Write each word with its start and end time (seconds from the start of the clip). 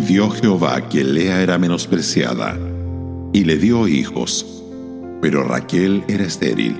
vio 0.00 0.30
Jehová 0.30 0.88
que 0.88 1.04
Lea 1.04 1.42
era 1.42 1.58
menospreciada, 1.58 2.58
y 3.32 3.44
le 3.44 3.56
dio 3.56 3.86
hijos, 3.88 4.62
pero 5.20 5.44
Raquel 5.44 6.02
era 6.08 6.24
estéril. 6.24 6.76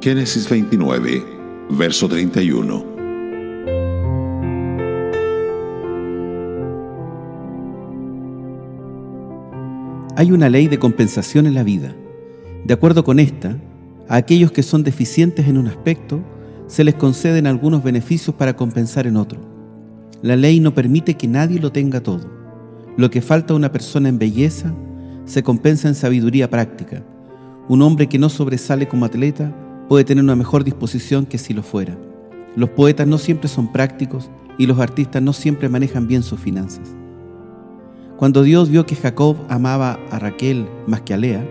Génesis 0.00 0.48
29, 0.48 1.24
verso 1.70 2.08
31. 2.08 2.84
Hay 10.16 10.30
una 10.30 10.48
ley 10.48 10.68
de 10.68 10.78
compensación 10.78 11.46
en 11.46 11.54
la 11.54 11.62
vida. 11.62 11.94
De 12.64 12.74
acuerdo 12.74 13.04
con 13.04 13.18
esta, 13.18 13.56
a 14.08 14.16
aquellos 14.16 14.52
que 14.52 14.62
son 14.62 14.84
deficientes 14.84 15.48
en 15.48 15.58
un 15.58 15.68
aspecto, 15.68 16.20
se 16.66 16.84
les 16.84 16.94
conceden 16.94 17.46
algunos 17.46 17.82
beneficios 17.82 18.34
para 18.36 18.54
compensar 18.56 19.06
en 19.06 19.16
otro. 19.16 19.51
La 20.22 20.36
ley 20.36 20.60
no 20.60 20.72
permite 20.72 21.14
que 21.14 21.26
nadie 21.26 21.58
lo 21.58 21.72
tenga 21.72 22.00
todo. 22.00 22.30
Lo 22.96 23.10
que 23.10 23.20
falta 23.20 23.52
a 23.52 23.56
una 23.56 23.72
persona 23.72 24.08
en 24.08 24.20
belleza 24.20 24.72
se 25.24 25.42
compensa 25.42 25.88
en 25.88 25.96
sabiduría 25.96 26.48
práctica. 26.48 27.02
Un 27.68 27.82
hombre 27.82 28.08
que 28.08 28.18
no 28.18 28.28
sobresale 28.28 28.86
como 28.86 29.04
atleta 29.04 29.52
puede 29.88 30.04
tener 30.04 30.22
una 30.22 30.36
mejor 30.36 30.62
disposición 30.62 31.26
que 31.26 31.38
si 31.38 31.54
lo 31.54 31.64
fuera. 31.64 31.98
Los 32.54 32.70
poetas 32.70 33.08
no 33.08 33.18
siempre 33.18 33.48
son 33.48 33.72
prácticos 33.72 34.30
y 34.58 34.66
los 34.66 34.78
artistas 34.78 35.20
no 35.22 35.32
siempre 35.32 35.68
manejan 35.68 36.06
bien 36.06 36.22
sus 36.22 36.38
finanzas. 36.38 36.94
Cuando 38.16 38.44
Dios 38.44 38.70
vio 38.70 38.86
que 38.86 38.94
Jacob 38.94 39.36
amaba 39.48 39.98
a 40.12 40.20
Raquel 40.20 40.68
más 40.86 41.00
que 41.00 41.14
a 41.14 41.16
Lea, 41.16 41.44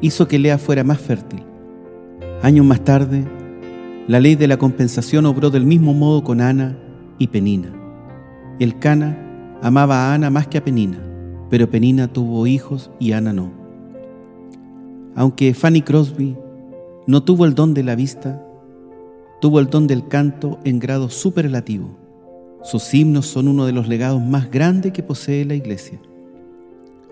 hizo 0.00 0.28
que 0.28 0.38
Lea 0.38 0.56
fuera 0.56 0.82
más 0.82 0.98
fértil. 0.98 1.42
Años 2.42 2.64
más 2.64 2.82
tarde, 2.82 3.26
la 4.08 4.18
ley 4.18 4.34
de 4.34 4.48
la 4.48 4.56
compensación 4.56 5.26
obró 5.26 5.50
del 5.50 5.66
mismo 5.66 5.92
modo 5.92 6.24
con 6.24 6.40
Ana 6.40 6.78
y 7.18 7.26
Penina. 7.26 7.81
El 8.58 8.78
Cana 8.78 9.16
amaba 9.62 10.10
a 10.10 10.14
Ana 10.14 10.28
más 10.28 10.46
que 10.46 10.58
a 10.58 10.64
Penina, 10.64 10.98
pero 11.48 11.70
Penina 11.70 12.08
tuvo 12.08 12.46
hijos 12.46 12.90
y 13.00 13.12
Ana 13.12 13.32
no. 13.32 13.50
Aunque 15.14 15.54
Fanny 15.54 15.82
Crosby 15.82 16.36
no 17.06 17.22
tuvo 17.22 17.46
el 17.46 17.54
don 17.54 17.74
de 17.74 17.82
la 17.82 17.94
vista, 17.94 18.44
tuvo 19.40 19.58
el 19.58 19.68
don 19.68 19.86
del 19.86 20.06
canto 20.06 20.58
en 20.64 20.78
grado 20.78 21.08
superlativo. 21.08 21.96
Sus 22.62 22.92
himnos 22.94 23.26
son 23.26 23.48
uno 23.48 23.66
de 23.66 23.72
los 23.72 23.88
legados 23.88 24.22
más 24.22 24.50
grandes 24.50 24.92
que 24.92 25.02
posee 25.02 25.44
la 25.44 25.54
Iglesia. 25.54 25.98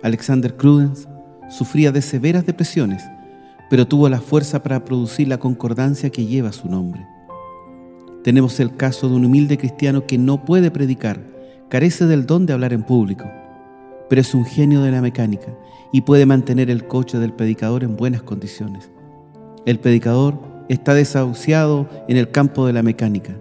Alexander 0.02 0.56
Crudens 0.56 1.08
sufría 1.48 1.90
de 1.90 2.02
severas 2.02 2.46
depresiones, 2.46 3.02
pero 3.68 3.86
tuvo 3.86 4.08
la 4.08 4.20
fuerza 4.20 4.62
para 4.62 4.84
producir 4.84 5.26
la 5.26 5.38
concordancia 5.38 6.10
que 6.10 6.26
lleva 6.26 6.52
su 6.52 6.68
nombre. 6.68 7.04
Tenemos 8.22 8.60
el 8.60 8.76
caso 8.76 9.08
de 9.08 9.14
un 9.14 9.24
humilde 9.24 9.56
cristiano 9.56 10.06
que 10.06 10.18
no 10.18 10.44
puede 10.44 10.70
predicar, 10.70 11.20
carece 11.68 12.06
del 12.06 12.26
don 12.26 12.44
de 12.44 12.52
hablar 12.52 12.72
en 12.72 12.82
público, 12.82 13.24
pero 14.08 14.20
es 14.20 14.34
un 14.34 14.44
genio 14.44 14.82
de 14.82 14.90
la 14.90 15.00
mecánica 15.00 15.48
y 15.92 16.02
puede 16.02 16.26
mantener 16.26 16.70
el 16.70 16.86
coche 16.86 17.18
del 17.18 17.32
predicador 17.32 17.82
en 17.82 17.96
buenas 17.96 18.22
condiciones. 18.22 18.90
El 19.64 19.78
predicador 19.78 20.38
está 20.68 20.92
desahuciado 20.94 21.88
en 22.08 22.16
el 22.16 22.30
campo 22.30 22.66
de 22.66 22.74
la 22.74 22.82
mecánica, 22.82 23.34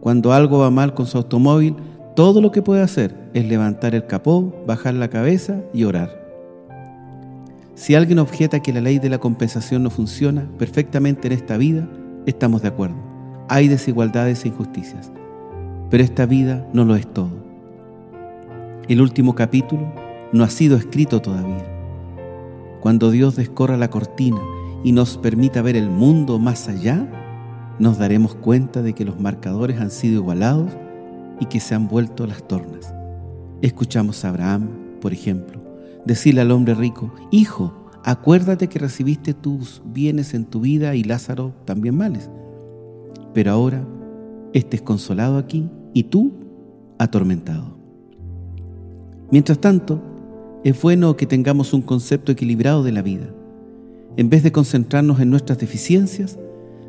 cuando 0.00 0.32
algo 0.32 0.58
va 0.58 0.70
mal 0.70 0.94
con 0.94 1.06
su 1.06 1.18
automóvil, 1.18 1.76
todo 2.14 2.40
lo 2.40 2.52
que 2.52 2.62
puede 2.62 2.80
hacer 2.80 3.14
es 3.34 3.44
levantar 3.44 3.94
el 3.94 4.06
capó, 4.06 4.54
bajar 4.66 4.94
la 4.94 5.08
cabeza 5.08 5.60
y 5.74 5.84
orar. 5.84 6.24
Si 7.74 7.94
alguien 7.94 8.20
objeta 8.20 8.60
que 8.60 8.72
la 8.72 8.80
ley 8.80 8.98
de 8.98 9.10
la 9.10 9.18
compensación 9.18 9.82
no 9.82 9.90
funciona 9.90 10.48
perfectamente 10.58 11.26
en 11.26 11.34
esta 11.34 11.58
vida, 11.58 11.86
estamos 12.24 12.62
de 12.62 12.68
acuerdo. 12.68 13.05
Hay 13.48 13.68
desigualdades 13.68 14.44
e 14.44 14.48
injusticias. 14.48 15.12
Pero 15.88 16.02
esta 16.02 16.26
vida 16.26 16.66
no 16.72 16.84
lo 16.84 16.96
es 16.96 17.06
todo. 17.06 17.30
El 18.88 19.00
último 19.00 19.34
capítulo 19.36 19.92
no 20.32 20.42
ha 20.42 20.50
sido 20.50 20.76
escrito 20.76 21.22
todavía. 21.22 21.64
Cuando 22.80 23.10
Dios 23.12 23.36
descorra 23.36 23.76
la 23.76 23.88
cortina 23.88 24.40
y 24.82 24.90
nos 24.90 25.16
permita 25.16 25.62
ver 25.62 25.76
el 25.76 25.90
mundo 25.90 26.40
más 26.40 26.68
allá, 26.68 27.08
nos 27.78 27.98
daremos 27.98 28.34
cuenta 28.34 28.82
de 28.82 28.94
que 28.94 29.04
los 29.04 29.20
marcadores 29.20 29.80
han 29.80 29.90
sido 29.90 30.16
igualados 30.16 30.72
y 31.38 31.46
que 31.46 31.60
se 31.60 31.74
han 31.74 31.86
vuelto 31.86 32.26
las 32.26 32.46
tornas. 32.48 32.92
Escuchamos 33.62 34.24
a 34.24 34.30
Abraham, 34.30 34.68
por 35.00 35.12
ejemplo, 35.12 35.60
decirle 36.04 36.40
al 36.40 36.50
hombre 36.50 36.74
rico, 36.74 37.12
Hijo, 37.30 37.90
acuérdate 38.04 38.68
que 38.68 38.80
recibiste 38.80 39.34
tus 39.34 39.82
bienes 39.84 40.34
en 40.34 40.46
tu 40.46 40.60
vida 40.60 40.94
y 40.96 41.04
Lázaro 41.04 41.54
también 41.64 41.96
males. 41.96 42.28
Pero 43.36 43.52
ahora 43.52 43.86
estés 44.54 44.80
consolado 44.80 45.36
aquí 45.36 45.68
y 45.92 46.04
tú 46.04 46.32
atormentado. 46.96 47.76
Mientras 49.30 49.58
tanto, 49.58 50.00
es 50.64 50.80
bueno 50.80 51.18
que 51.18 51.26
tengamos 51.26 51.74
un 51.74 51.82
concepto 51.82 52.32
equilibrado 52.32 52.82
de 52.82 52.92
la 52.92 53.02
vida. 53.02 53.26
En 54.16 54.30
vez 54.30 54.42
de 54.42 54.52
concentrarnos 54.52 55.20
en 55.20 55.28
nuestras 55.28 55.58
deficiencias, 55.58 56.38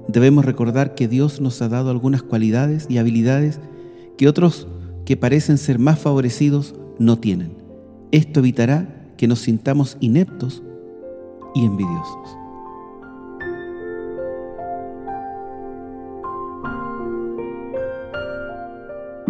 debemos 0.07 0.46
recordar 0.46 0.96
que 0.96 1.09
Dios 1.09 1.41
nos 1.41 1.62
ha 1.62 1.68
dado 1.68 1.90
algunas 1.90 2.24
cualidades 2.24 2.86
y 2.90 2.97
habilidades 2.97 3.59
que 4.18 4.30
otros 4.30 4.69
que 5.03 5.18
parecen 5.18 5.57
ser 5.57 5.80
más 5.80 6.00
favorecidos 6.00 6.75
no 6.97 7.19
tienen. 7.19 7.57
Esto 8.13 8.40
evitará 8.40 9.12
que 9.18 9.28
nos 9.28 9.40
sintamos 9.40 9.97
ineptos 10.00 10.63
y 11.53 11.66
envidiosos. 11.66 12.47